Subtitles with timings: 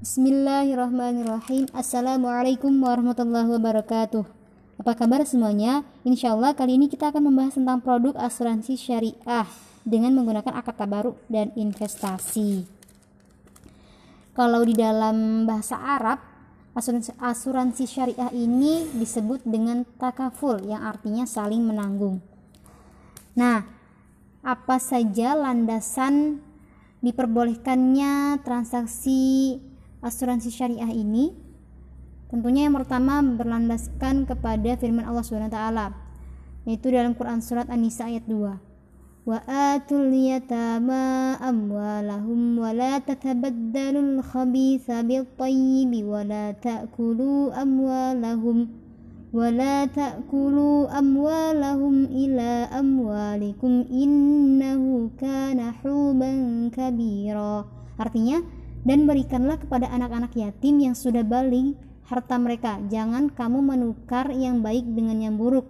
[0.00, 1.68] Bismillahirrahmanirrahim.
[1.76, 4.24] Assalamualaikum warahmatullahi wabarakatuh.
[4.80, 5.84] Apa kabar semuanya?
[6.08, 9.44] Insya Allah kali ini kita akan membahas tentang produk asuransi syariah
[9.84, 12.64] Dengan menggunakan akad tabaruk dan investasi.
[14.32, 16.16] Kalau di dalam bahasa Arab
[16.72, 22.24] asuransi, asuransi syariah ini disebut dengan takaful Yang artinya saling menanggung.
[23.36, 23.68] Nah,
[24.40, 26.40] apa saja landasan
[27.04, 29.60] diperbolehkannya transaksi
[30.00, 31.36] asuransi syariah ini
[32.32, 35.86] tentunya yang pertama berlandaskan kepada firman Allah taala
[36.64, 38.70] yaitu dalam Quran surat An-Nisa ayat 2
[39.28, 48.72] wa atul yatama amwalahum wa la tatabaddalul khabitha bil tayyibi wa la ta'kulu amwalahum
[49.30, 57.68] wa la ta'kulu amwalahum ila amwalikum innahu kana huban kabira.
[58.00, 58.40] Artinya
[58.84, 61.76] dan berikanlah kepada anak-anak yatim yang sudah balik
[62.08, 62.82] harta mereka.
[62.90, 65.68] Jangan kamu menukar yang baik dengan yang buruk,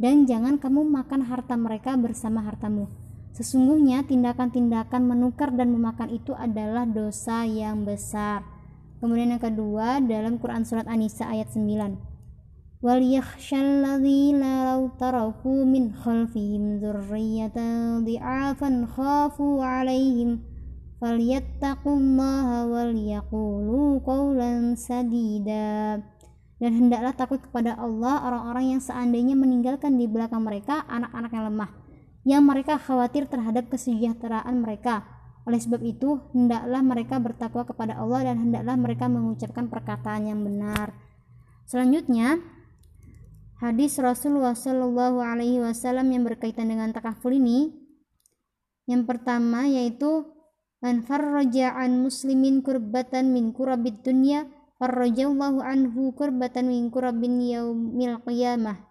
[0.00, 2.88] dan jangan kamu makan harta mereka bersama hartamu.
[3.32, 8.44] Sesungguhnya tindakan-tindakan menukar dan memakan itu adalah dosa yang besar.
[9.00, 12.12] Kemudian yang kedua dalam Quran surat An-Nisa ayat 9.
[12.82, 20.51] Wal yakhshalladzina law taraku min khalfihim dzurriyyatan dhi'afan khafu 'alaihim
[21.02, 22.94] falyattaqullaha wal
[24.06, 25.98] qawlan sadida.
[26.62, 31.70] Dan hendaklah takut kepada Allah orang-orang yang seandainya meninggalkan di belakang mereka anak-anak yang lemah
[32.22, 35.02] yang mereka khawatir terhadap kesejahteraan mereka.
[35.42, 40.94] Oleh sebab itu hendaklah mereka bertakwa kepada Allah dan hendaklah mereka mengucapkan perkataan yang benar.
[41.66, 42.38] Selanjutnya
[43.58, 47.74] hadis Rasulullah Shallallahu Alaihi Wasallam yang berkaitan dengan takaful ini
[48.86, 50.30] yang pertama yaitu
[50.82, 54.50] man farraja an muslimin kurbatan min kurabid dunya
[54.82, 58.82] farrajallahu anhu kurbatan min kurabin yaumil qiyamah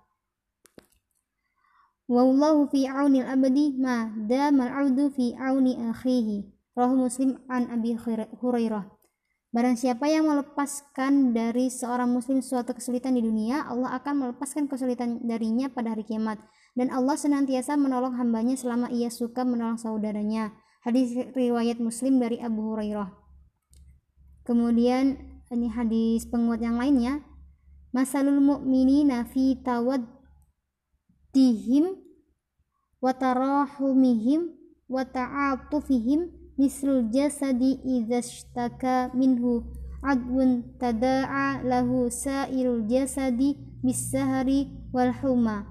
[2.07, 6.47] wallahu fi aunil abadi ma damal audu fi auni akhihi
[6.79, 7.99] rahu muslim an abi
[8.39, 8.87] hurairah
[9.51, 15.19] Barang siapa yang melepaskan dari seorang muslim suatu kesulitan di dunia, Allah akan melepaskan kesulitan
[15.27, 16.39] darinya pada hari kiamat.
[16.71, 20.55] Dan Allah senantiasa menolong hambanya selama ia suka menolong saudaranya.
[20.81, 23.13] Hadis riwayat Muslim dari Abu Hurairah.
[24.41, 25.13] Kemudian
[25.53, 27.21] ini hadis penguat yang lainnya.
[27.93, 30.09] Masalul mu'minina fi tawaddihim
[32.97, 34.57] wa tarahumihim
[34.89, 39.61] wa ta'atufihim mislul jasadi idza ishtaka minhu
[40.01, 43.53] adwun tada'a lahu sa'irul jasadi
[43.85, 45.69] bisahari wal huma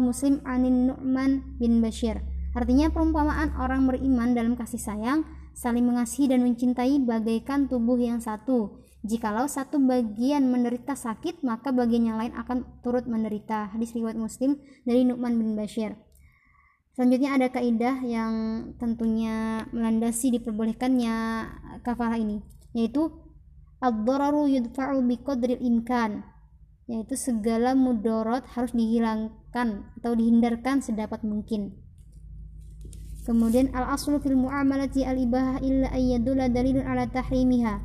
[0.00, 5.22] muslim anin nu'man bin bashir Artinya perumpamaan orang beriman dalam kasih sayang,
[5.54, 8.82] saling mengasihi dan mencintai bagaikan tubuh yang satu.
[9.00, 13.72] Jikalau satu bagian menderita sakit, maka bagian yang lain akan turut menderita.
[13.72, 15.96] Hadis riwayat Muslim dari Nu'man bin Bashir.
[16.92, 18.32] Selanjutnya ada kaidah yang
[18.76, 21.16] tentunya melandasi diperbolehkannya
[21.80, 22.44] kafalah ini,
[22.76, 23.08] yaitu
[23.80, 26.26] ad-dararu yudfa'u biqadril imkan,
[26.90, 31.78] yaitu segala mudorot harus dihilangkan atau dihindarkan sedapat mungkin.
[33.30, 37.78] Kemudian al aslu fil muamalati al ibahah illa ayyadula dalilun ala tahrimiha.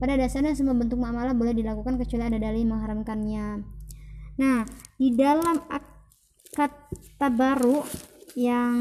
[0.00, 3.60] Pada dasarnya semua bentuk muamalah boleh dilakukan kecuali ada dalil mengharamkannya.
[4.40, 4.64] Nah,
[4.96, 6.72] di dalam akad
[7.20, 7.84] tabaru
[8.40, 8.76] yang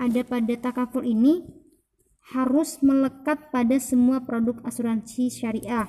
[0.00, 1.44] ada pada takaful ini
[2.32, 5.84] harus melekat pada semua produk asuransi syariah.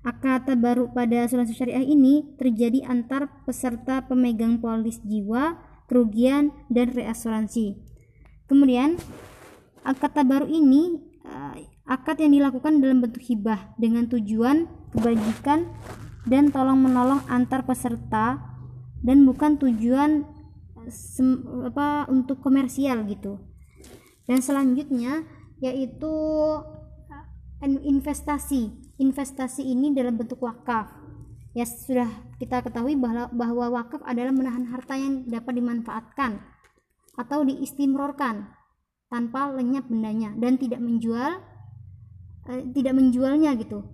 [0.00, 5.60] Akad tabaru pada asuransi syariah ini terjadi antar peserta pemegang polis jiwa,
[5.92, 7.93] kerugian, dan reasuransi.
[8.44, 9.00] Kemudian
[9.84, 11.56] akad tabaru ini uh,
[11.88, 15.68] akad yang dilakukan dalam bentuk hibah dengan tujuan kebajikan
[16.24, 18.40] dan tolong menolong antar peserta
[19.04, 20.24] dan bukan tujuan
[21.64, 23.40] apa untuk komersial gitu.
[24.24, 25.24] Dan selanjutnya
[25.60, 26.12] yaitu
[27.64, 28.72] investasi.
[29.00, 30.92] Investasi ini dalam bentuk wakaf.
[31.56, 36.42] Ya sudah kita ketahui bahwa, bahwa wakaf adalah menahan harta yang dapat dimanfaatkan
[37.14, 38.50] atau diistimrorkan
[39.08, 41.38] tanpa lenyap bendanya dan tidak menjual
[42.50, 43.86] eh, tidak menjualnya gitu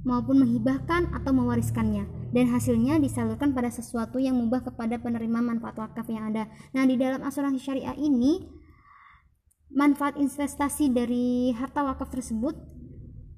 [0.00, 6.08] maupun menghibahkan atau mewariskannya dan hasilnya disalurkan pada sesuatu yang mubah kepada penerima manfaat wakaf
[6.08, 6.48] yang ada.
[6.72, 8.40] Nah, di dalam asuransi syariah ini
[9.70, 12.56] manfaat investasi dari harta wakaf tersebut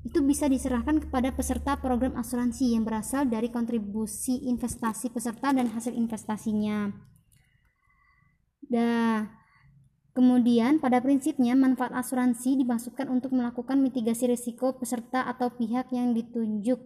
[0.03, 5.95] itu bisa diserahkan kepada peserta program asuransi yang berasal dari kontribusi investasi peserta dan hasil
[5.95, 6.91] investasinya.
[8.73, 9.43] Nah,
[10.13, 16.77] Kemudian, pada prinsipnya, manfaat asuransi dimasukkan untuk melakukan mitigasi risiko peserta atau pihak yang ditunjuk.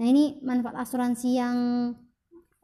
[0.00, 1.56] Nah, ini manfaat asuransi yang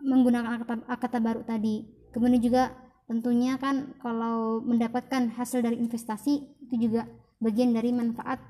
[0.00, 1.84] menggunakan akta baru tadi.
[2.16, 2.72] Kemudian juga
[3.04, 7.04] tentunya kan kalau mendapatkan hasil dari investasi itu juga
[7.36, 8.40] bagian dari manfaat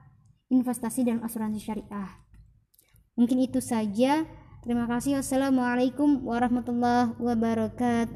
[0.54, 2.14] investasi dalam asuransi syariah.
[3.18, 4.22] Mungkin itu saja.
[4.62, 5.18] Terima kasih.
[5.18, 8.14] Wassalamualaikum warahmatullahi wabarakatuh.